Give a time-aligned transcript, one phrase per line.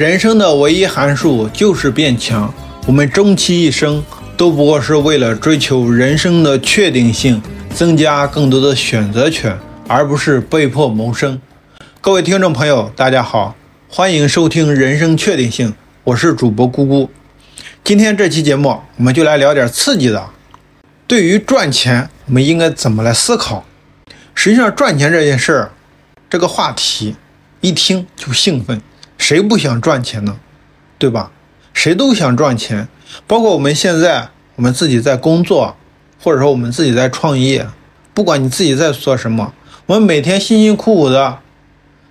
[0.00, 2.50] 人生的唯一函数就是变强。
[2.86, 4.02] 我们终其一生，
[4.34, 7.42] 都不过是为了追求人生的确定性，
[7.74, 9.54] 增加更多的选择权，
[9.86, 11.38] 而不是被迫谋生。
[12.00, 13.54] 各位听众朋友，大家好，
[13.90, 15.68] 欢迎收听《人生确定性》，
[16.04, 17.06] 我是主播咕咕。
[17.84, 20.30] 今天这期节目，我们就来聊点刺激的。
[21.06, 23.66] 对于赚钱，我们应该怎么来思考？
[24.34, 25.70] 实际上，赚钱这件事儿，
[26.30, 27.16] 这个话题
[27.60, 28.80] 一听就兴奋。
[29.20, 30.40] 谁不想赚钱呢？
[30.98, 31.30] 对吧？
[31.74, 32.88] 谁都想赚钱，
[33.26, 35.76] 包括我们现在，我们自己在工作，
[36.18, 37.68] 或者说我们自己在创业，
[38.14, 39.52] 不管你自己在做什么，
[39.84, 41.38] 我们每天辛辛苦苦的，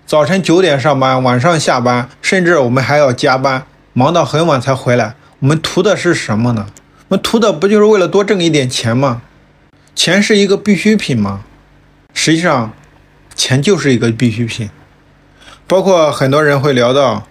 [0.06, 5.16] 早晨九点上班，晚上下班，甚至我们还要加班，忙到很晚才回来。
[5.40, 6.68] 我们图的是什么呢？
[7.08, 9.24] 我们图的不就是为了多挣一点钱吗？
[9.96, 11.42] 钱是一个必需品吗？
[12.14, 12.72] 实际上，
[13.36, 14.70] 钱就是一个必需品。
[15.70, 17.28] 包括很多人会聊到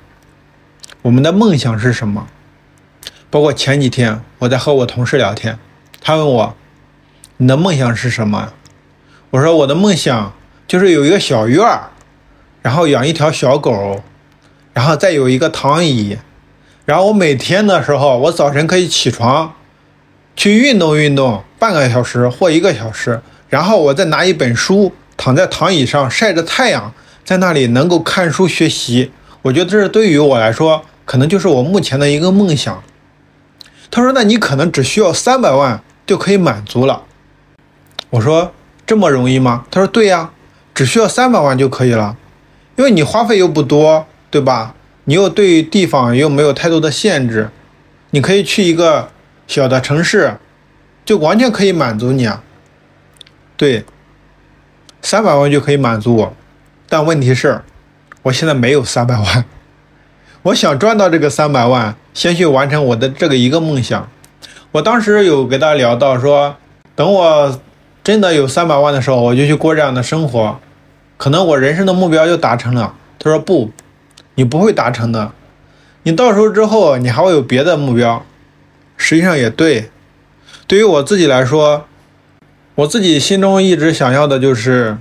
[1.03, 2.29] 我们的梦想是什么？
[3.31, 5.59] 包括前几天我在和我同事聊天，
[6.01, 6.55] 他问我
[7.39, 8.53] 你的梦想是什么？
[9.31, 10.33] 我说我的梦想
[10.69, 11.91] 就是有一个小院儿，
[12.63, 14.05] 然后养一条小狗，
[14.73, 16.17] 然后再有一个躺椅，
[16.85, 19.53] 然后我每天的时候，我早晨可以起床
[20.37, 26.95] 去运动运动半个小时或一个小时，然后我再拿一本书躺在躺椅上晒着太阳。
[27.29, 29.13] 在那里能够看书学习，
[29.43, 32.83] 我觉得这对于我来说，可能就是我目前的一个梦想。
[33.91, 37.03] 他说：“那你可能只需要三百万就可以满足了。”
[38.09, 38.55] 我说
[38.87, 40.31] ：“这么容易吗？”他说：“对呀，
[40.75, 42.17] 只需要三百万就可以了，
[42.77, 44.75] 因为你花费又不多，对吧？
[45.05, 47.51] 你又对地方又没有太多的限制，
[48.09, 49.11] 你可以去一个
[49.47, 50.39] 小的城市，
[51.05, 52.43] 就完全可以满足你啊。
[53.59, 53.85] 对，
[55.03, 56.35] 三百万就可以满足我。”
[56.89, 57.61] 但问题是，
[58.23, 59.45] 我现在没有三百万。
[60.43, 64.09] 我想赚到这个三百万，先去完成我的这个一个梦想。
[64.73, 66.57] 我当时有跟他聊到说，
[66.95, 67.61] 等我
[68.03, 70.59] 真的有三百万的时候，我就去过这样的生活，
[71.19, 72.95] 可能我人生的目标就达成了。
[73.19, 73.71] 他说不，
[74.37, 75.33] 你不会达成的。
[76.05, 78.25] 你到时候之后，你还会有别的目标。
[78.97, 79.91] 实际上也对，
[80.67, 81.85] 对于我自己来说，
[82.77, 84.97] 我自己心中一直想要的就是，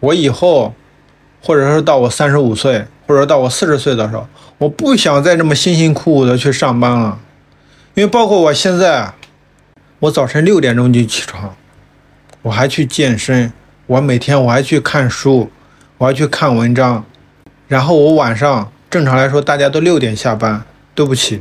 [0.00, 0.74] 我以后。
[1.46, 4.26] 或者说到我三十五岁，或者到我四十岁的时候，
[4.58, 7.16] 我不想再这么辛辛苦苦的去上班了，
[7.94, 9.12] 因为包括我现在，
[10.00, 11.54] 我早晨六点钟就起床，
[12.42, 13.52] 我还去健身，
[13.86, 15.48] 我每天我还去看书，
[15.98, 17.04] 我还去看文章，
[17.68, 20.60] 然后我晚上正常来说大家都六点下班，
[20.96, 21.40] 对不起，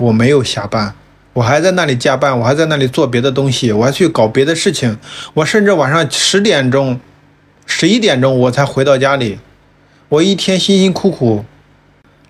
[0.00, 0.92] 我没有下班，
[1.32, 4.98] 我还在那里加班，我还在那里做别的东西，我还去搞别的事情，
[5.34, 6.98] 我甚至晚上十点钟。
[7.66, 9.38] 十一点钟我才回到家里，
[10.08, 11.44] 我一天辛辛苦苦，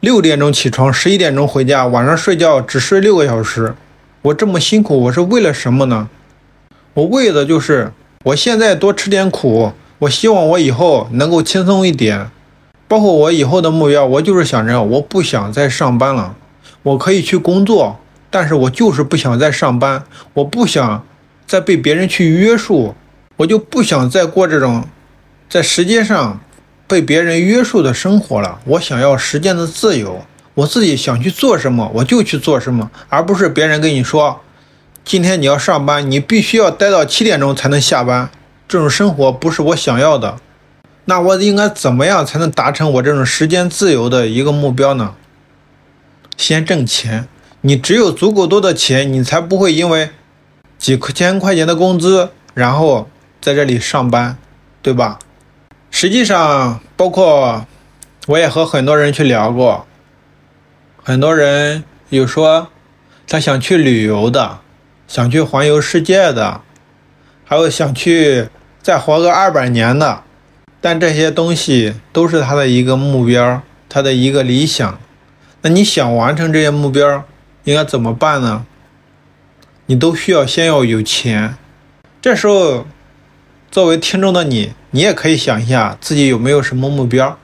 [0.01, 3.75] 六点钟起床，十一点钟回家，晚上睡觉只睡六个小时，
[4.23, 6.09] 我这么辛苦，我是为了什么呢？
[6.95, 7.93] 我为的就是
[8.25, 12.31] 我现在多吃点苦，我希望我以后能够轻松一点，
[12.87, 16.37] 包括我以后的目标，我就是想着我不想再上班了，
[16.83, 17.99] 我可以去工作，
[18.31, 21.05] 但是我就是不想再上班，我不想
[21.47, 22.95] 再被别人去约束，
[23.37, 24.85] 我就不想再过这种。
[25.55, 26.41] 在时间上
[26.89, 34.41] 被别人约束的生活了，我想要时间的自由，我自己想去做什么我就去做什么，而不是别人跟你说，
[35.05, 38.29] 今天你要上班，你必须要待到七点钟才能下班，
[38.67, 40.39] 这种生活不是我想要的。
[41.05, 45.15] 那我应该怎么样才能达成我这种时间自由的一个目标呢？
[46.37, 47.29] 先挣钱，
[47.61, 50.11] 你只有足够多的钱，你才不会因为
[50.77, 53.09] 几千块钱的工资，然后
[53.41, 54.37] 在这里上班，
[54.83, 55.21] 对吧？
[55.97, 57.65] 实际上，包括
[58.27, 59.87] 我也和很多人去聊过，
[61.01, 62.67] 很多人有说
[63.29, 64.59] 他想去旅游的，
[65.07, 66.63] 想去环游世界的，
[67.45, 68.49] 还有想去
[68.83, 70.25] 再活个二百年的，
[70.81, 74.99] 但这些东西都是他的一个目标，他的一个理想。
[75.63, 77.23] 那你想完成这些目标，
[77.63, 78.67] 应该怎么办呢？
[79.87, 81.57] 你都需要先要有钱，
[82.21, 82.85] 这时候。
[83.71, 87.37] 作为听众的你，你也可以想一下自己有没有什么目标，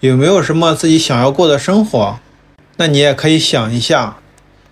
[0.00, 2.20] 有没有什么自己想要过的生活。
[2.76, 4.18] 那你也可以想一下，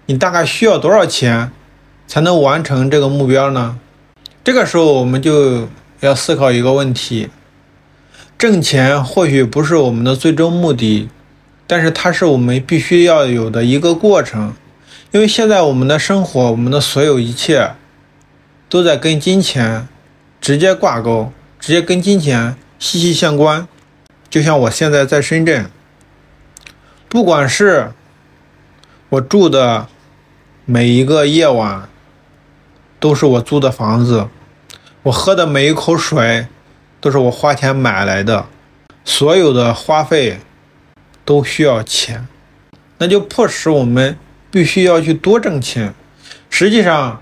[0.05, 1.51] 你大概需要多少钱
[2.07, 3.79] 才能完成这个目标呢？
[4.45, 5.67] 这个时候我们就
[6.01, 7.31] 要思考一个问题：
[8.37, 11.09] 挣钱或许不是我们的最终目的，
[11.67, 14.53] 但是它是我们必须要有的一个过程。
[15.13, 17.71] 因为现在我们的生活，我们的所有一切
[18.69, 19.89] 都在跟金钱。
[20.39, 21.33] 直接挂钩，
[21.67, 23.67] 直接跟金钱息息相关。
[24.31, 25.69] 就像我现在在深圳，
[27.09, 27.91] 不管是
[29.09, 29.89] 我住的
[30.65, 31.89] 每一个夜晚，
[33.01, 34.29] 都是我租的房子，
[35.03, 36.47] 我喝的每一口水
[37.01, 38.47] 都是我花钱买来的，
[39.05, 40.39] 所有的花费
[41.25, 42.29] 都需要钱，
[42.99, 44.17] 那就迫使我们
[44.53, 45.93] 必须要去多挣钱。
[46.49, 47.21] 实际上，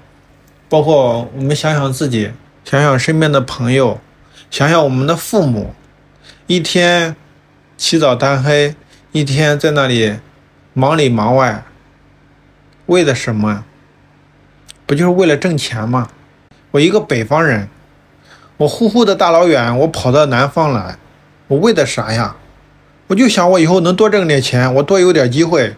[0.69, 2.31] 包括我们想想自己，
[2.63, 3.99] 想想身边的朋友，
[4.51, 5.75] 想想我们的父母，
[6.47, 7.17] 一天
[7.77, 8.75] 起早贪黑，
[9.13, 10.19] 一天在那里
[10.73, 11.65] 忙里忙外。
[12.87, 13.65] 为的什么？
[14.87, 16.09] 不就是为了挣钱吗？
[16.71, 17.69] 我一个北方人，
[18.59, 20.99] 我呼呼的大老远，我跑到南方来，
[21.49, 22.37] 我为的啥呀？
[23.07, 25.75] 我就想我以后能多挣点钱，我多有点机会，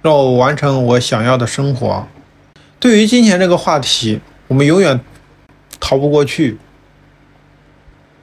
[0.00, 2.06] 让我完成我想要的生活。
[2.78, 5.00] 对于金钱这个话题，我们永远
[5.78, 6.58] 逃不过去。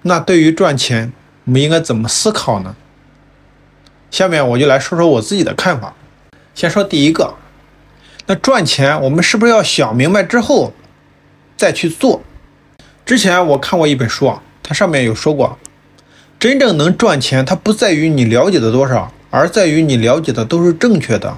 [0.03, 1.11] 那对于赚钱，
[1.45, 2.75] 我们应该怎么思考呢？
[4.09, 5.93] 下面我就来说说我自己的看法。
[6.55, 7.35] 先说第一个。
[8.25, 10.71] 那赚钱，我们是不是要想明白之后
[11.57, 12.21] 再去做？
[13.05, 15.57] 之前我看过一本书啊，它上面有说过，
[16.39, 21.37] 真正能赚钱，它不在于你了解的多少，而在于你了解的都是正确的，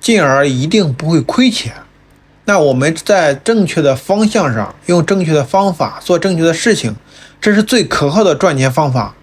[0.00, 1.72] 进而一定不会亏钱。
[2.44, 6.94] 那我们在正确的方向上，用正确的方法做正确的事情，
[7.40, 9.14] 这是最可靠的赚钱方法。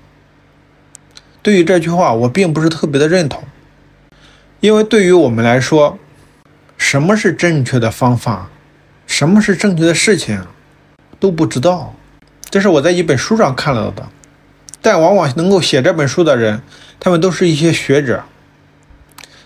[1.42, 3.44] 对于这句话，我并不是特别的认同，
[4.60, 5.98] 因为对于我们来说。
[6.78, 8.50] 什么是正确的方法？
[9.08, 10.46] 什么是正确的事情？
[11.20, 11.96] 都不知道。
[12.50, 14.08] 这是我在一本书上看到的。
[14.82, 16.62] 但往往能够写这本书的人，
[17.00, 18.26] 他们都是一些学者。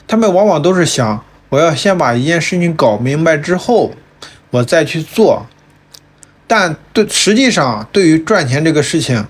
[0.07, 3.93] 他们往往都是想，我要先把一件事情搞明白之后，
[4.49, 5.45] 我再去做。
[6.49, 9.23] 但对，实际上对于赚钱这个事情，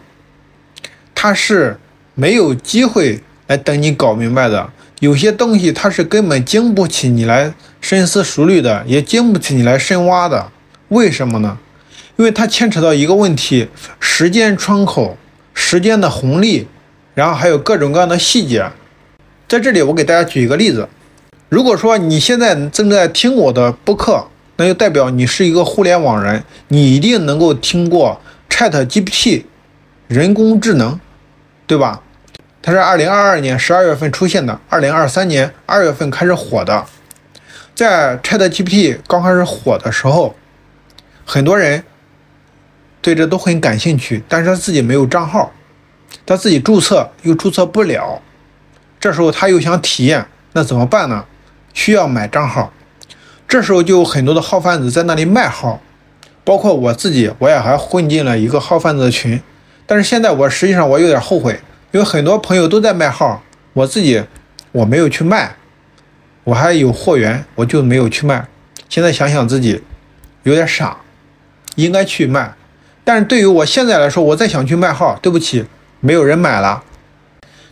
[1.13, 1.77] 他是
[2.16, 4.69] 没有机会来等你搞明白的。
[5.01, 10.50] 有些东西它是根本经不起你来深思熟虑的，也经不起你来深挖的。
[10.88, 11.57] 为什么呢？
[12.16, 13.68] 因为它牵扯到一个问题：
[14.00, 15.18] 时间窗口、
[15.54, 16.68] 时间的红利，
[17.16, 18.66] 然后还有各种各样的细节。
[19.48, 20.88] 在这里，我给大家举一个例子：
[21.50, 24.25] 如果说你现在正在听我的播客，
[24.59, 28.19] 那就代表你是一个互联网人，你一定能够听过
[28.50, 29.45] Chat GPT，
[30.09, 31.00] 人工智能，
[31.65, 32.01] 对吧？
[32.61, 36.85] 它是二零二二年十二月份出现的，二零二三年二月份开始火的。
[37.73, 40.35] 在 ChatGPT 刚开始火的时候，
[41.23, 41.81] 很多人
[43.01, 45.53] 对这都很感兴趣，但是他自己没有账号，
[46.25, 48.21] 他自己注册又注册不了。
[49.00, 51.23] 这时候他又想体验，那怎么办呢？
[51.73, 52.73] 需要买账号。
[53.50, 55.81] 这时候就有很多的号贩子在那里卖号，
[56.44, 59.42] 包括我自己，我也还混进了一个号贩子的群。
[59.88, 61.60] 但是现在我实际上我有点后悔。
[61.92, 63.42] 因为很多朋友都在卖号，
[63.74, 64.24] 我自己
[64.72, 65.56] 我没有去卖，
[66.44, 68.48] 我还有货源，我就没有去卖。
[68.88, 69.81] 现在想想自己
[70.44, 70.95] 有点傻，
[71.74, 72.54] 应该去卖。
[73.04, 75.66] 但是对于我现在来说，我再想去卖号，对不起，
[76.00, 76.84] 没有人买了。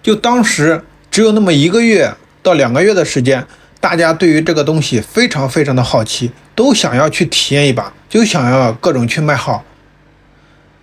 [0.01, 3.45] 就当时只有那么一个月到两个月的时间，
[3.79, 9.63] 大家对于这个东西非常非常的好奇，都想要去体验一把，就想要各种去卖号。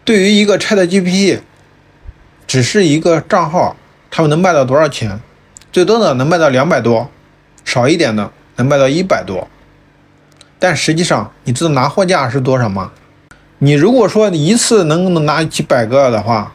[0.04, 1.40] 对于一个 ChatGPT。
[2.46, 3.74] 只是一个账号，
[4.10, 5.18] 他们能卖到多少钱？
[5.72, 7.10] 最多的能卖到两百多，
[7.64, 9.48] 少一点的能卖到一百多。
[10.58, 12.92] 但实际上，你知道拿货价是多少吗？
[13.60, 16.52] 你如果说一次能拿几百个的话，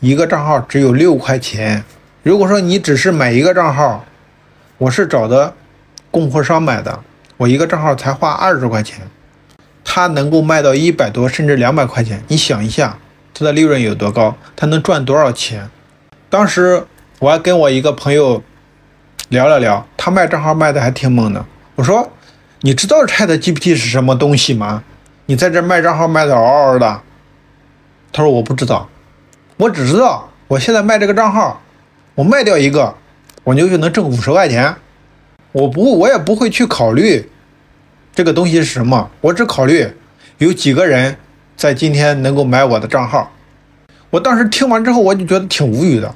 [0.00, 1.82] 一个账号只有六块钱。
[2.22, 4.04] 如果说你只是买一个账号，
[4.76, 5.54] 我是找的
[6.12, 7.00] 供货商买的，
[7.36, 9.08] 我一个账号才花二十块钱，
[9.82, 12.22] 他能够卖到一百多甚至两百块钱。
[12.28, 12.96] 你想一下。
[13.34, 14.36] 它的利润有多高？
[14.54, 15.70] 它能赚多少钱？
[16.28, 16.86] 当时
[17.18, 18.42] 我还跟我一个朋友
[19.30, 21.42] 聊了聊，他卖账号卖的还挺猛的。
[21.76, 22.12] 我说
[22.60, 24.84] ：“你知道 Chat GPT 是什么东西吗？
[25.24, 27.00] 你在这卖账号卖的嗷嗷的。”
[28.12, 28.86] 他说：“我不知道，
[29.56, 31.62] 我只知道我现在卖这个账号，
[32.14, 32.94] 我卖掉一个，
[33.44, 34.76] 我就就能挣五十块钱。
[35.52, 37.30] 我不，我也不会去考虑
[38.14, 39.88] 这个东西是什么，我只考虑
[40.38, 41.16] 有几个人。”
[41.54, 43.30] 在今天能够买我的账号，
[44.10, 46.12] 我当时听完之后我就觉得挺无语的，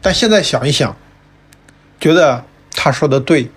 [0.00, 0.96] 但现在想一想，
[2.00, 3.50] 觉得他说的对。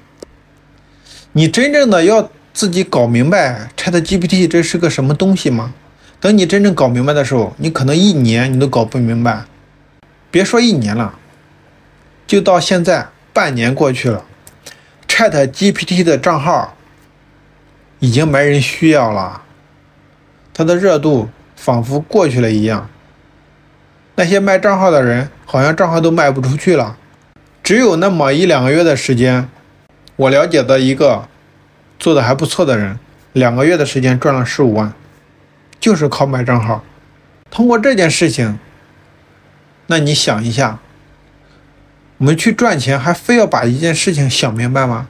[1.32, 5.74] 你真正的要自己搞明白 ChatGPT 这是个什么东西吗？
[6.20, 9.46] 等你真正搞明白的时候，你可能一年你都搞不明白。
[10.30, 11.14] 别说一年了，
[12.28, 14.26] 就到现在半年过去了
[15.20, 16.78] ，ChatGPT 的账号
[18.00, 19.42] 已经没人需要了。
[20.54, 22.90] 它的热度仿佛过去了一样，
[24.16, 26.96] 那些卖账号的人好像账号都卖不出去了。
[27.62, 29.50] 只有那么一两个月的时间，
[30.16, 31.28] 我了解的一个
[32.00, 32.98] 做的还不错的人，
[33.34, 34.94] 两个月的时间赚了十五万，
[35.82, 36.82] 就是靠卖账号。
[37.52, 38.58] 通过这件事情，
[39.88, 40.80] 那你想一下，
[42.20, 45.08] 我们去赚钱还非要把一件事情想明白吗？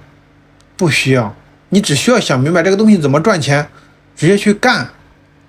[0.78, 1.36] 不需要，
[1.70, 3.68] 你只需要想明白这个东西怎么赚钱，
[4.16, 4.88] 直接去干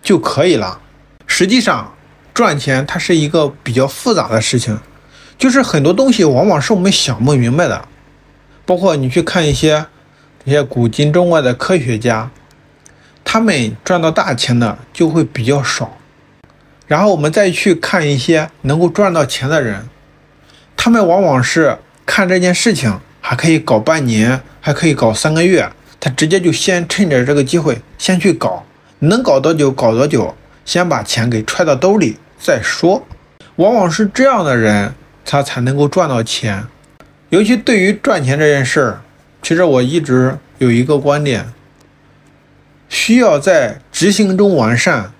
[0.03, 0.81] 就可以了。
[1.27, 1.93] 实际上，
[2.33, 4.79] 赚钱它是一个比较复杂的事情。
[5.37, 7.87] 就是很多东西往往是我们想不明白的，
[8.65, 9.85] 包括你去看一些
[10.43, 12.31] 这些古今中外的科学家，
[13.23, 15.99] 他们赚到大钱的就会比较少。
[16.87, 19.89] 然后我们再去看一些能够赚到钱的人，
[20.83, 25.71] 他们往往是看这件事情还可以搞半年，还可以搞三个月，
[26.01, 28.65] 他直接就先趁着这个机会先去搞，
[29.01, 30.35] 能搞多久搞多久，
[30.65, 33.07] 先把钱给揣到兜里再说。
[33.57, 34.95] 往往是这样的人。
[35.23, 36.65] 他才能够赚到钱，
[37.29, 39.01] 尤其对于赚钱这件事儿，
[39.43, 41.53] 其实我一直有一个观点，
[42.89, 45.13] 需要在执行中完善，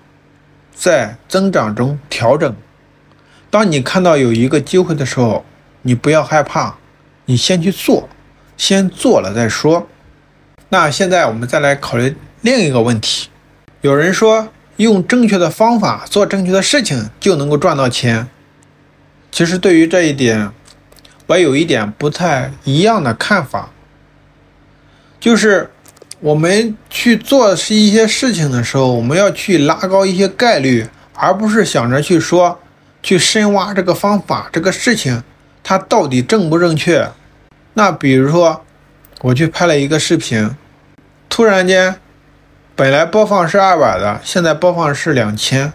[0.75, 2.53] 在增长中调整。
[3.49, 5.45] 当你看到有一个机会的时候，
[5.83, 6.75] 你不要害怕，
[7.25, 8.07] 你先去做，
[8.55, 9.87] 先做了再说。
[10.69, 13.29] 那现在我们再来考虑另一个问题，
[13.81, 14.47] 有人说
[14.77, 18.27] 用正确的方法做正确的事情就能够赚到钱。
[19.31, 20.51] 其实对于这一点，
[21.27, 23.71] 我有一点不太一样的看法，
[25.19, 25.71] 就是
[26.19, 32.59] 我们去做是一些事情的时候，我们要去拉高一些概率，而不是想着去说
[33.01, 35.23] 去深挖这个方法这个事情
[35.63, 37.09] 它到底正不正确。
[37.73, 38.63] 那比如说
[39.21, 40.55] 我去拍了一个视频，
[41.29, 41.95] 突然间
[42.75, 45.71] 本来播放是二百的，现在播放是两千，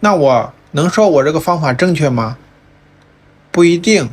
[0.00, 2.36] 那我能说我这个方法正确吗？
[3.50, 4.10] 不一定，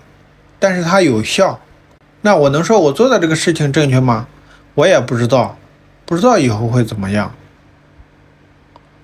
[0.59, 1.59] 但是它有效。
[2.21, 4.27] 那我能说我做的这个事情正确吗？
[4.73, 5.57] 我也不知道，
[6.05, 7.33] 不知道以后会怎么样。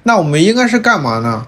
[0.03, 1.47] 那我们应该是干嘛呢？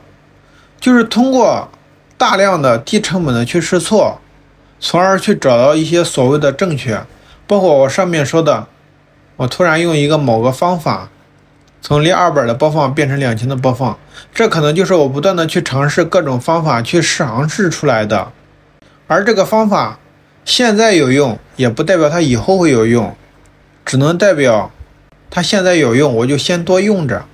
[0.80, 1.70] 就是通过
[2.18, 4.22] 大量的低成本的去试错，
[4.79, 7.03] 从而去找到一些所谓的正确。
[7.48, 8.67] 包括我上面说的，
[9.36, 11.10] 我突然用一个某个方法，
[11.82, 14.00] 从零二百的播放变成两千的播放，
[14.34, 18.32] 这可能就是我不断的去尝试各种方法去尝试出来的。
[19.05, 20.00] 而这个方法
[20.44, 23.15] 现在有用，也不代表它以后会有用，
[23.86, 24.72] 只能代表
[25.29, 27.25] 它现在有用，我就先多用着。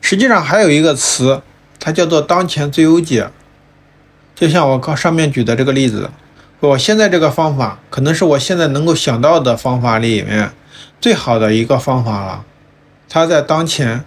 [0.00, 1.42] 实际上还有一个词，
[1.78, 3.30] 它叫做当前最优解。
[4.38, 6.08] 就像我刚上面举的这个例子，
[6.60, 10.52] 我现在这个方法可能是我现在能够想到的方法里面
[11.00, 12.44] 最好的一个方法了，
[13.08, 14.04] 它在当前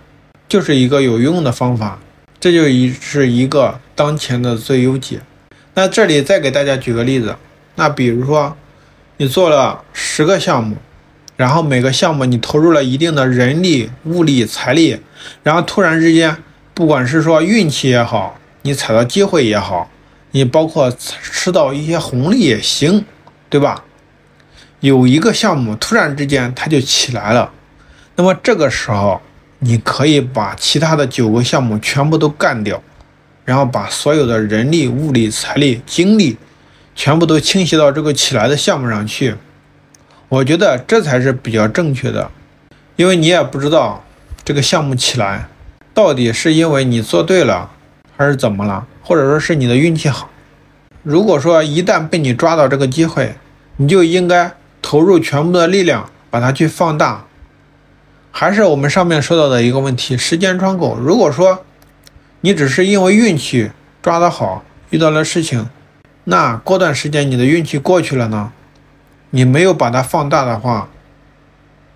[0.47, 1.99] 就是一个有用的方法，
[2.39, 5.19] 这就一是一个当前的最优解。
[5.73, 7.35] 那这里再给大家举个例子，
[7.75, 8.55] 那比如说，
[9.17, 10.77] 你做了十个项目，
[11.35, 14.97] 然后每个项目你投入了一定的人力、物力、财力，
[15.43, 16.37] 然后突然之间，
[16.73, 19.90] 不管是说运气也好，你踩到机会也好，
[20.31, 23.05] 你包括吃到一些红利也行，
[23.49, 23.83] 对吧？
[24.79, 27.51] 有一个项目突然之间它就起来了，
[28.15, 29.21] 那么这个时候
[29.59, 32.81] 你可以把其他的九个项目全部都干掉。
[33.43, 36.37] 然后把所有的人力、物力、财力、精力，
[36.95, 39.35] 全部都倾斜到这个起来的项目上去。
[40.29, 42.29] 我觉得这才是比较正确的，
[42.95, 44.05] 因为你也不知道
[44.45, 45.47] 这个项目起来
[45.91, 47.71] 到底是因为你做对了，
[48.15, 50.29] 还是怎么了，或者说是你的运气好。
[51.03, 53.35] 如果说一旦被你抓到这个机会，
[53.77, 57.25] 你就应该投入全部的力量把它去放大。
[58.31, 60.97] 还是我们上面说到的一个问题：时间窗口。
[60.97, 61.65] 如果说
[62.41, 65.69] 你只是因为运气抓得好，遇到了事情，
[66.23, 68.53] 那过段时间你的运气过去了呢？
[69.31, 70.89] 你没有把它放大的话，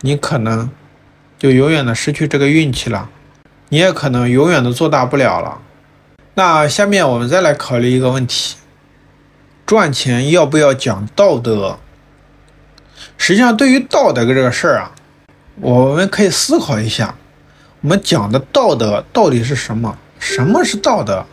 [0.02, 0.70] 你可能
[1.38, 3.10] 就永远的失去这个运气了，
[3.70, 5.60] 你也可能永远的做大不了了。
[6.38, 8.58] 那下面我们再来考虑一个问题：
[9.65, 11.80] 赚钱要不要讲道德？
[13.18, 14.92] 实际上，对于道德这个事儿啊，
[15.62, 17.15] 我们可以思考一下，
[17.80, 19.98] 我们讲的道德到底是什么？
[20.20, 21.25] 什么是道德？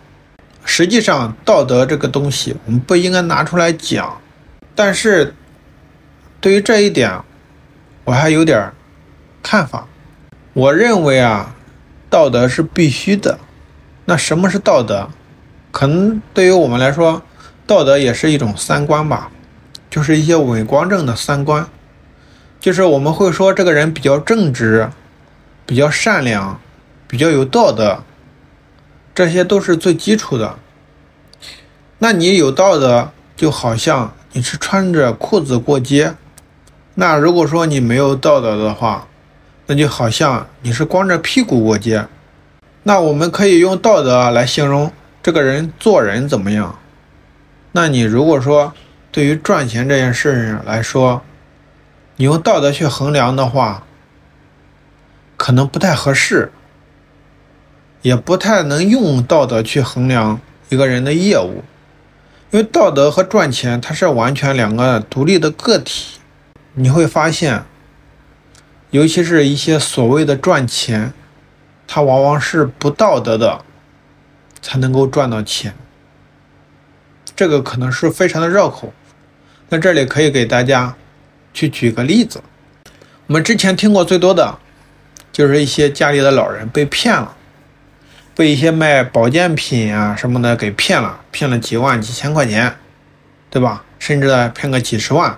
[0.64, 4.21] 实际上，道德这个东西我们不应该拿出来讲。
[4.76, 5.35] 但是，
[6.40, 7.21] 对于这一点，
[8.04, 8.73] 我还有点
[9.42, 9.88] 看法。
[10.52, 11.56] 我认为啊，
[12.09, 13.40] 道德是必须的。
[14.04, 15.09] 那什么是道德？
[15.71, 17.23] 可能对于我们来说，
[17.66, 19.30] 道德也是一种三观吧，
[19.88, 21.66] 就是一些伪光正的三观。
[22.61, 24.90] 就是我们会说这个人比较正直，
[25.64, 26.61] 比较善良，
[27.09, 28.02] 比较有道德。
[29.14, 30.56] 这些都是最基础的。
[31.99, 36.14] 那你有道德，就好像你是穿着裤子过街。
[36.94, 39.06] 那如果说你没有道德的话，
[39.66, 42.06] 那就好像你是光着屁股过街。
[42.85, 46.79] 那我们可以用道德来形容这个人做人怎么样。
[47.73, 48.75] 那你如果说
[49.11, 51.23] 对于赚钱这件事来说，
[52.17, 53.85] 你用道德去衡量的话，
[55.37, 56.53] 可能不太合适，
[58.03, 61.62] 也不太能用道德去衡量一个人的业务，
[62.51, 66.19] 因为道德和赚钱它是完全两个独立的个体。
[66.75, 67.65] 你会发现，
[68.91, 71.12] 尤其是一些所谓的赚钱，
[71.94, 73.62] 它往往是不道德的，
[74.62, 75.75] 才能够赚到钱。
[77.37, 78.94] 这个可能是非常的绕口。
[79.68, 80.94] 那这里可以给大家
[81.52, 82.42] 去举个例子。
[83.26, 84.58] 我们之前听过最多的，
[85.30, 87.37] 就是一些家里的老人被骗了，
[88.34, 92.75] 被一些卖保健品啊什么的给骗了，骗了几万、几千块钱，
[93.50, 93.84] 对吧？
[93.99, 95.37] 甚至骗个几十万。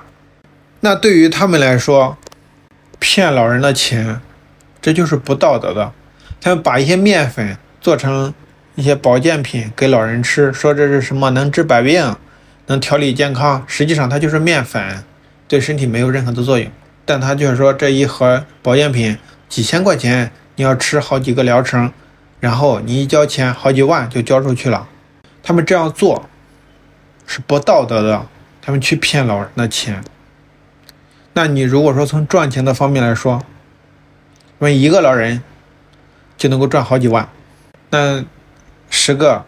[0.78, 2.16] 那对于他们来说，
[3.00, 4.20] 骗老人的钱，
[4.80, 5.92] 这就是不道德的。
[6.44, 8.34] 他们把一些面粉做成
[8.74, 12.14] 一些保健品给老人吃，说这是什么能治百病，
[12.66, 13.64] 能调理健康。
[13.66, 15.02] 实际上它就是面粉，
[15.48, 16.70] 对身体没有任何的作用。
[17.06, 19.16] 但他就是说这一盒保健品
[19.48, 21.90] 几千块钱，你要吃好几个疗程，
[22.40, 24.86] 然后你一交钱好几万就交出去了。
[25.42, 26.28] 他们这样做
[27.26, 28.26] 是不道德的，
[28.60, 30.04] 他们去骗老人的钱。
[31.32, 33.42] 那你如果说从赚钱的方面来说，
[34.58, 35.42] 问一个老人
[36.36, 37.28] 就能够赚好几万，
[37.90, 38.24] 那
[38.90, 39.44] 十个、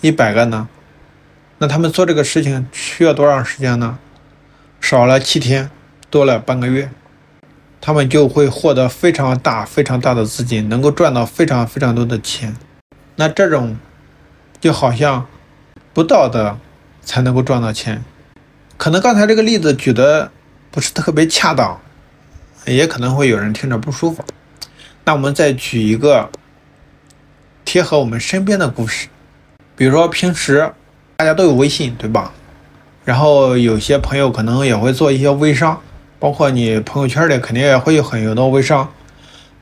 [0.00, 0.68] 一百个呢？
[1.58, 3.98] 那他们做这个事情需要多长时间呢？
[4.80, 5.70] 少了七天，
[6.10, 6.90] 多了半个月，
[7.80, 12.56] 他们就会获得非常大、非常大的资金，能够赚到非常非常多的钱。
[13.16, 13.76] 那这种
[14.60, 15.26] 就好像
[15.92, 16.58] 不道德
[17.02, 18.04] 才能够赚到钱。
[18.76, 20.30] 可能刚才这个例子举的。
[20.68, 21.80] 不是特别恰当，
[22.66, 24.22] 也可能会有人听着不舒服。
[25.08, 26.28] 那我们再举一个
[27.64, 29.06] 贴合我们身边的故事，
[29.76, 30.72] 比如说平时
[31.18, 32.32] 大家都有微信，对吧？
[33.04, 35.80] 然后有些朋友可能也会做一些微商，
[36.18, 38.92] 包括你朋友圈里肯定也会有很多微商。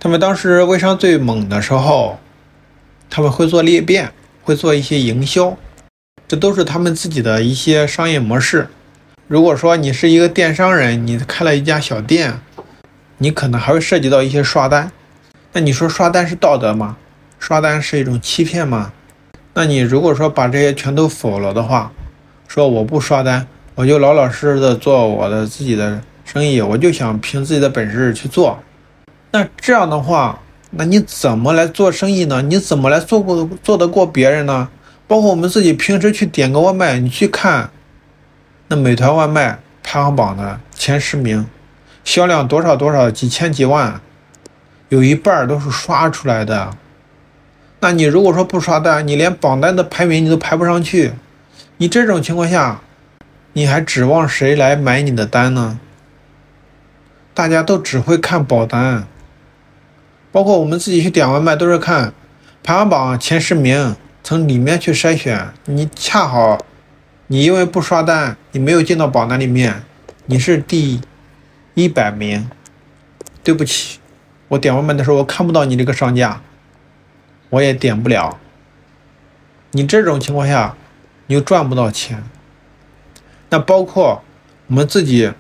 [0.01, 2.19] 他们当时微商最猛的时候，
[3.11, 5.59] 他们会做裂变，会做一些营销，
[6.27, 8.69] 这都是他们自己的一些商业模式。
[9.29, 12.41] 如果说你是一个电商人，你开了一家小店，
[13.19, 14.91] 你可能还会涉及到一些刷单。
[15.57, 16.97] 那你说刷单是道德吗？
[17.39, 18.93] 刷单是一种欺骗吗？
[19.53, 21.93] 那你如果说把这些全都否了的话，
[22.49, 28.59] 说我不刷单，我就老老实实的做我的自己的生意，我就想凭自己的本事去做。
[29.31, 30.41] 那这样的话，
[30.71, 32.43] 那你怎么来做生意呢？
[32.43, 34.69] 你怎么来做过做得过别人呢？
[35.07, 37.71] 包括我们自己平时去点个外卖，你去看。
[38.67, 41.47] 那美团外卖排行榜的前十名，
[42.03, 44.01] 销量多少多少几千几万，
[44.95, 46.71] 有一半都是刷出来的。
[47.81, 51.13] 那你如果说不刷单，你连榜单的排名你都排不上去。
[51.79, 52.81] 你这种情况下，
[53.55, 55.81] 你还指望谁来买你的单呢？
[57.35, 59.09] 大家都只会看保单，
[60.31, 62.15] 包括我们自己去点外卖都是看
[62.63, 65.53] 排行榜前十名，从里面去筛选。
[65.65, 66.65] 你恰好。
[67.27, 69.83] 你因为不刷单，你没有进到榜单里面，
[70.27, 71.01] 你是第
[71.75, 72.49] 一百名。
[73.43, 73.99] 对不起，
[74.55, 76.41] 我点外卖的时候我看不到你这个商家，
[77.51, 78.39] 我也点不了。
[79.73, 80.77] 你这种情况下，
[81.27, 82.23] 你又赚不到钱。
[83.51, 84.23] 那包括
[84.69, 85.33] 我们自己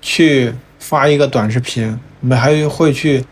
[0.00, 3.26] 去发一个短视频，我们还会去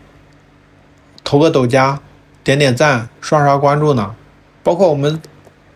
[1.23, 1.99] 投个抖加，
[2.43, 4.15] 点点赞，刷刷关注呢。
[4.61, 5.19] 包括我们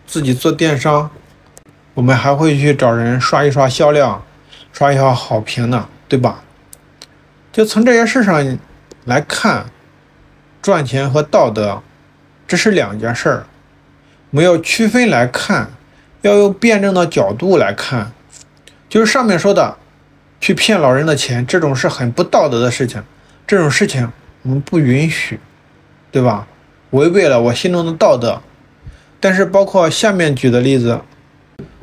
[0.06, 1.10] 自己做电商。
[1.94, 4.24] 我们还会去找人刷一刷销量，
[4.72, 6.42] 刷一刷好评呢，对吧？
[7.52, 8.58] 就从这些事上
[9.04, 9.66] 来看，
[10.60, 11.82] 赚钱和道德
[12.46, 13.46] 这是两件事儿，
[14.30, 15.70] 我们要区分来看，
[16.20, 18.12] 要用辩证的角度来看。
[18.88, 19.76] 就是上面说的，
[20.40, 23.02] 去骗老人的钱，这种是很不道德的事情，
[23.46, 24.10] 这种事情
[24.42, 25.40] 我们不允许，
[26.10, 26.46] 对吧？
[26.90, 28.40] 违背了我心中的道德。
[29.18, 31.00] 但是包括下面举的例子。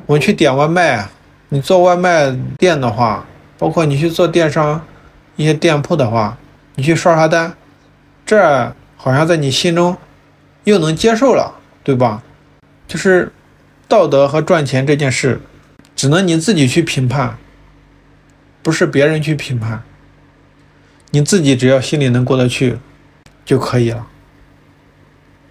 [0.05, 1.07] 我去点外卖，
[1.49, 3.23] 你做外卖店的话，
[3.59, 4.83] 包括你去做电商
[5.35, 6.35] 一些店铺的话，
[6.79, 7.57] 你去刷刷单，
[8.25, 9.97] 这好像在你心中
[10.63, 12.23] 又能接受了，对吧？
[12.87, 13.33] 就是
[13.89, 15.41] 道德和赚钱这件事，
[15.93, 17.37] 只能你自己去评判，
[18.63, 19.83] 不是别人去评判。
[21.11, 22.79] 你自己只要心里能过得去
[23.43, 24.07] 就可以了。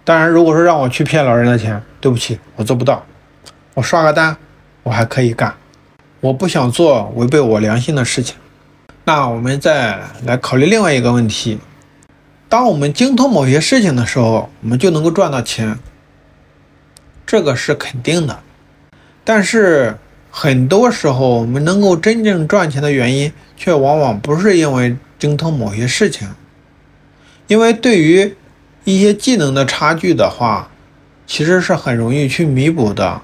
[0.03, 3.05] 当然，如果说让我去骗老人的钱，对不起，我做不到。
[3.75, 4.35] 我刷个单。
[4.81, 5.53] 我还可以干，
[6.21, 8.35] 我不想做违背我良心的事情。
[9.11, 11.57] 那我们再来考虑另外一个问题：
[12.47, 15.79] 当我们精通某些事情的时候，我们就能够赚到钱，
[17.25, 18.39] 这个是肯定的。
[19.23, 19.97] 但是
[20.29, 26.29] 很多时候，我们能够真正赚钱的原因，却往往不是因为精通某些事情，
[27.47, 28.35] 因为对于
[28.83, 30.69] 一些技能的差距的话，
[31.25, 33.19] 其实是很容易去弥补的。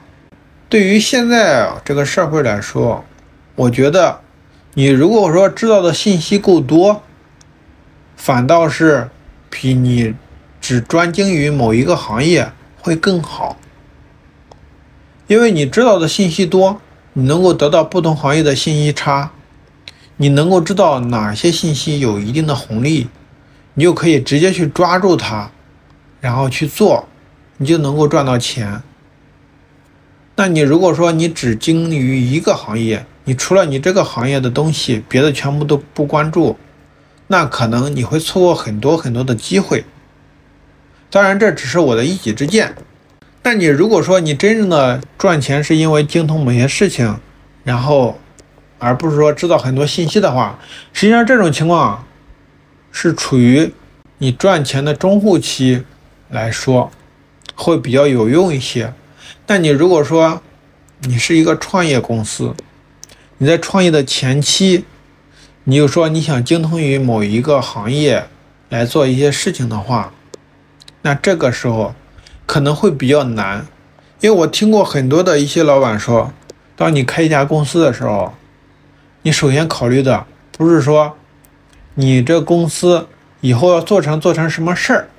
[0.67, 3.05] 对于现在这个社会来说，
[3.53, 4.24] 我觉得。
[4.77, 7.01] 你如果说知道的信息够多，
[8.17, 9.09] 反倒是
[9.49, 10.13] 比你
[10.59, 13.57] 只专精于某一个行业会更好，
[15.27, 16.81] 因为你知道的信息多，
[17.13, 19.31] 你能够得到不同行业的信息差，
[20.17, 23.07] 你能够知道哪些信息有一定的红利，
[23.75, 25.51] 你就可以直接去抓住它，
[26.19, 27.07] 然后去做，
[27.55, 28.81] 你就能够赚到钱。
[30.35, 36.57] 那你如果说你只精于一个行业，你除了你这个行业的东西，别的全部都不关注，
[37.27, 39.83] 那可能你会错过很多很多的机会。
[41.09, 42.75] 当然，这只是我的一己之见。
[43.41, 47.19] 但你如果说你真正的赚钱是因为精通某些事情，
[47.63, 48.19] 然后
[48.79, 50.59] 而不是说知道很多信息的话，
[50.93, 52.05] 实际上这种情况
[52.91, 53.71] 是处于
[54.17, 55.83] 你赚钱的中后期
[56.29, 56.91] 来说
[57.55, 58.93] 会比较有用一些。
[59.45, 60.41] 但你如果说
[61.01, 62.53] 你是一个创业公司，
[63.37, 64.85] 你在创业的前期，
[65.65, 68.27] 你就说你想精通于某一个行业
[68.69, 70.13] 来做一些事情的话，
[71.01, 71.93] 那这个时候
[72.45, 73.65] 可能会比较难，
[74.21, 76.31] 因为我听过很多的一些老板说，
[76.77, 78.33] 当你开一家公司的时候，
[79.23, 81.17] 你首先考虑的不是说
[81.95, 83.07] 你这公司
[83.41, 85.09] 以后要做成做成什么事儿，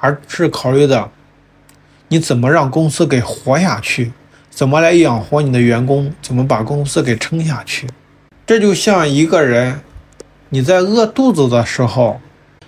[0.00, 1.10] 而是考虑的
[2.08, 4.12] 你怎么让公司给活下去。
[4.58, 6.12] 怎么来养活你的员工？
[6.20, 7.86] 怎么把公司给撑下去？
[8.44, 9.80] 这就像一个人，
[10.48, 12.20] 你在饿肚子的时候，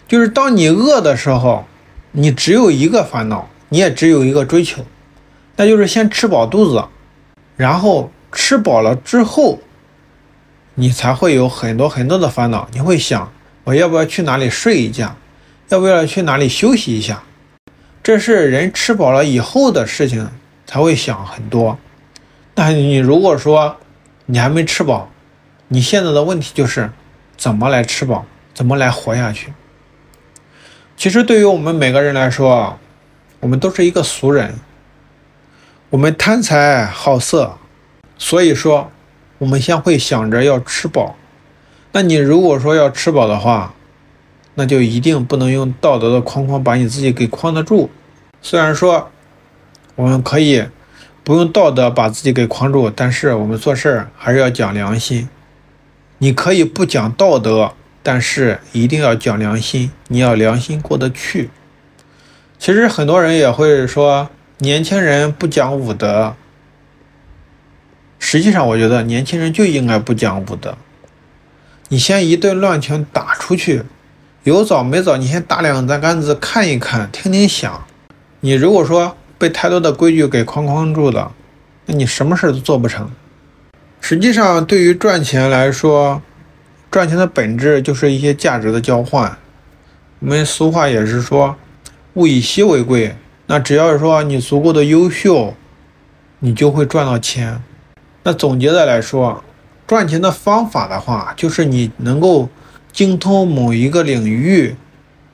[0.07, 1.65] 就是当你饿的时候，
[2.13, 4.85] 你只有一个烦恼，你也只有一个追求，
[5.57, 6.85] 那就是先吃饱肚子，
[7.57, 9.59] 然后吃饱了之后，
[10.77, 12.69] 你才会有很多很多的烦恼。
[12.73, 13.33] 你会想，
[13.65, 15.17] 我要不要去哪里睡一觉？
[15.71, 17.21] 要不要去哪里休息一下？
[18.01, 20.29] 这是人吃饱了以后的事情。
[20.71, 21.77] 才会想很多。
[22.55, 23.77] 那你如果说
[24.27, 25.11] 你还没吃饱，
[25.67, 26.89] 你现在的问题就是
[27.37, 29.53] 怎么来吃饱，怎么来活下去？
[30.97, 32.79] 其实对于我们每个人来说，
[33.41, 34.61] 我们都是一个俗人，
[35.89, 37.59] 我们贪财好色，
[38.17, 38.93] 所以说
[39.39, 41.17] 我们先会想着要吃饱。
[41.91, 43.75] 那你如果说要吃饱的话，
[44.55, 47.91] 那就一定不能用道德的框框把你自己给框得住。
[48.41, 49.11] 虽然说。
[50.01, 50.65] 我们可以
[51.23, 55.29] 不用道德把自己给框住，但是我们做事儿还是要讲良心。
[56.17, 59.93] 你可以不讲道德，但是一定要讲良心。
[60.09, 61.51] 你要良心过得去。
[62.59, 66.35] 其实很多人也会说，年轻人不讲武德。
[68.19, 70.79] 实际上，我觉得年轻人就应该不讲武德。
[71.91, 73.83] 你先一顿乱拳打出去，
[74.45, 77.85] 有枣没枣，你先打两杆子看一看，听听响。
[78.41, 81.33] 你如果说，被太多的规矩给框框住了，
[81.87, 83.11] 那你什么事都做不成。
[83.99, 86.21] 实际上，对于赚钱来说，
[86.91, 89.39] 赚钱的本质就是一些价值的交换。
[90.19, 91.57] 我们俗话也是说
[92.15, 93.17] “物以稀为贵”。
[93.49, 95.55] 那只要是说你足够的优秀，
[96.41, 97.63] 你就会赚到钱。
[98.25, 99.43] 那总结的来说，
[99.87, 102.51] 赚钱的方法的话，就是你能够
[102.93, 104.77] 精通某一个领域，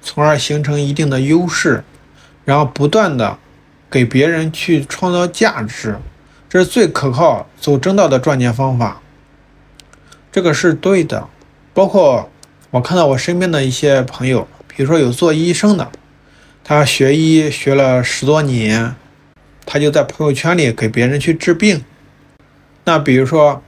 [0.00, 1.82] 从而形成一定的优势，
[2.44, 3.36] 然后不断的。
[3.90, 5.96] 给别人去创造价值，
[6.48, 9.00] 这是最可靠、走正道的赚钱方法。
[10.30, 11.28] 这个是对的。
[11.72, 12.30] 包括
[12.70, 15.90] 我看到我身边的一些朋友，比如说有做医生的，
[16.64, 18.94] 他学医学了十多年，
[19.64, 21.84] 他就在朋友圈里给别人去治病。
[22.84, 23.62] 那比如说，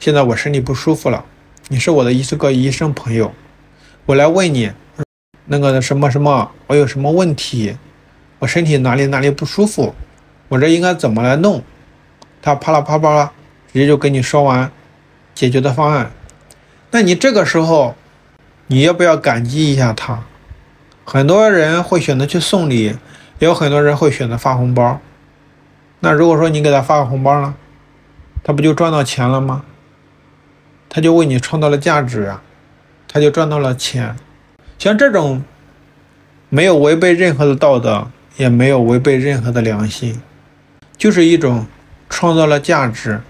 [0.00, 1.24] 现在我身体不舒服了，
[1.68, 3.32] 你是我的一个医生朋友，
[4.06, 4.72] 我来问你，
[5.46, 7.76] 那个什么什么，我有什么问题？
[8.42, 9.94] 我身体哪里哪里不舒服，
[10.48, 11.62] 我这应该怎么来弄？
[12.42, 13.30] 他啪啦啪啦，
[13.72, 14.68] 直接就跟你说完
[15.32, 16.10] 解决的方案。
[16.90, 17.94] 那你这个时候，
[18.66, 20.24] 你要不要感激一下他？
[21.04, 22.96] 很多人会选择去送礼，
[23.38, 24.98] 也有很多人会选择发红包。
[26.00, 27.54] 那如果说你给他发个红包了，
[28.42, 29.62] 他不就赚到钱了吗？
[30.88, 32.42] 他就为你创造了价值啊，
[33.06, 34.16] 他就赚到了钱。
[34.80, 35.44] 像这种
[36.48, 38.08] 没有违背任何的道德。
[38.42, 40.20] 也没有违背任何的良心，
[40.98, 41.64] 就是一种
[42.08, 43.20] 创造了价值，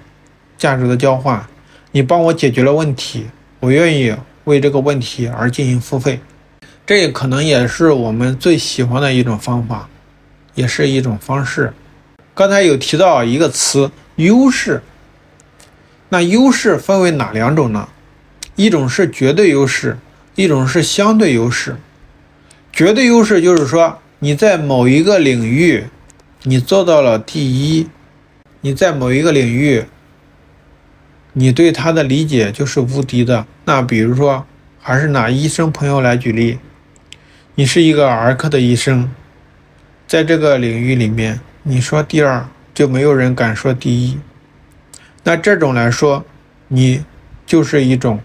[0.56, 1.44] 价值的交换，
[1.90, 3.26] 你帮我解决了问题，
[3.60, 6.18] 我愿意为这个问题而进行付费。
[6.86, 9.86] 这可能也是我们最喜欢的一种方法，
[10.54, 11.74] 也是一种方式。
[12.32, 14.82] 刚才有提到一个词“优势”，
[16.08, 17.86] 那优势分为哪两种呢？
[18.56, 19.98] 一种是绝对优势，
[20.36, 21.76] 一种是相对优势。
[22.72, 25.86] 绝对优势就是说你在某一个领域，
[26.44, 27.88] 你做到了第一，
[28.60, 29.82] 你在某一个领域，
[31.32, 33.44] 你对他的理解就是无敌的。
[33.64, 34.46] 那比如说，
[34.78, 36.60] 还是拿医生朋友来举例。
[37.56, 39.10] 你是一个儿科的医生，
[40.06, 44.20] 在这个领域里面，你说第二就没有人敢说第一。
[45.24, 46.24] 那这种来说，
[46.68, 47.04] 你
[47.44, 48.20] 就是一种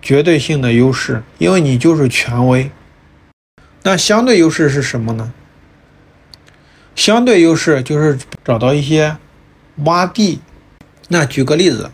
[0.00, 2.70] 绝对性的优势，因为你就是权威。
[3.86, 5.32] 那相对优势是什么呢？
[6.96, 9.18] 相对优势就是找到一些
[9.84, 10.40] 洼地。
[11.08, 11.90] 那举个例子，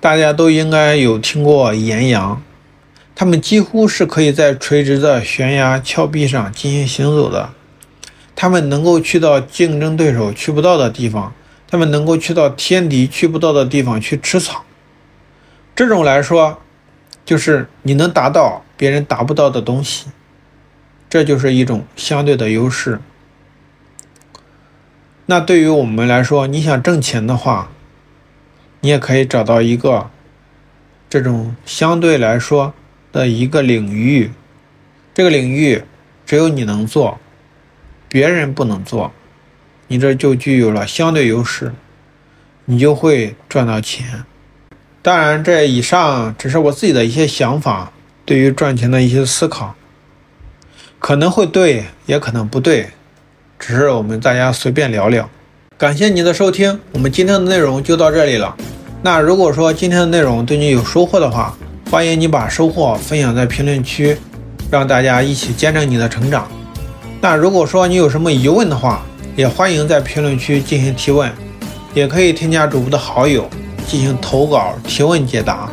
[0.00, 2.42] 大家都应该有听过岩羊。
[3.14, 7.50] 它们几乎是可以在垂直的悬崖峭壁上进行行走的，
[8.34, 11.32] 它们能够去到竞争对手去不到的地方，
[11.68, 14.64] 它们能够去到天敌去不到的地方去吃草。
[15.76, 16.60] 这种来说，
[17.24, 20.06] 就是你能达到别人达不到的东西，
[21.08, 23.00] 这就是一种相对的优势。
[25.26, 27.70] 那对于我们来说，你想挣钱的话，
[28.80, 30.10] 你也可以找到一个
[31.08, 32.74] 这种相对来说。
[33.10, 34.30] 的一个领域，
[35.14, 35.82] 这个领域
[36.26, 37.18] 只有你能做，
[38.06, 39.10] 别人不能做，
[39.86, 41.72] 你这就具有了相对优势，
[42.66, 44.24] 你就会赚到钱。
[45.00, 47.90] 当然，这以上只是我自己的一些想法，
[48.26, 49.74] 对于赚钱的一些思考，
[50.98, 52.88] 可能会对，也可能不对，
[53.58, 55.28] 只是我们大家随便聊聊。
[55.78, 58.54] 感谢你的收听，我们今天的内容就到这里了。
[59.00, 61.56] 那如果说今天的内容对你有收获的话，
[61.88, 64.18] 欢迎你把收获分享在评论区，
[64.70, 66.48] 让大家一起见证你的成长。
[67.20, 69.02] 那如果说你有什么疑问的话，
[69.36, 71.32] 也欢迎在评论区进行提问，
[71.94, 73.48] 也可以添加主播的好友
[73.86, 75.70] 进行投稿提问解答。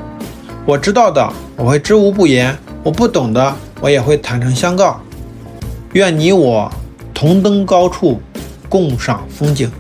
[0.68, 5.02] 我知道的我会知无不言，我不懂的我也会坦诚相告。
[5.96, 6.70] 愿你我
[7.14, 8.20] 同登高处，
[8.68, 9.72] 共赏风景。